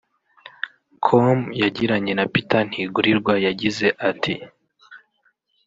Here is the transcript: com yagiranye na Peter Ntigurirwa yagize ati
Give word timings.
com 1.05 1.37
yagiranye 1.61 2.11
na 2.15 2.25
Peter 2.33 2.61
Ntigurirwa 2.69 3.33
yagize 3.45 3.87
ati 4.09 4.33